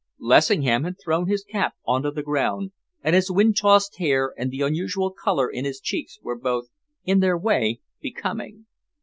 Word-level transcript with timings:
Lessingham 0.17 0.83
had 0.83 0.95
thrown 0.99 1.27
his 1.27 1.43
cap 1.43 1.75
onto 1.85 2.09
the 2.09 2.23
ground, 2.23 2.71
and 3.03 3.13
his 3.15 3.29
wind 3.29 3.55
tossed 3.55 3.97
hair 3.99 4.33
and 4.35 4.49
the 4.49 4.61
unusual 4.63 5.11
colour 5.11 5.47
in 5.47 5.63
his 5.63 5.79
cheeks 5.79 6.17
were 6.23 6.35
both, 6.39 6.69
in 7.05 7.19
their 7.19 7.37
way, 7.37 7.81
becoming. 8.01 8.65